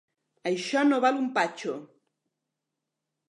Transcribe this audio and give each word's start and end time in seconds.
Això 0.51 0.81
no 0.87 0.97
val 1.03 1.19
un 1.25 1.27
patxo. 1.35 1.75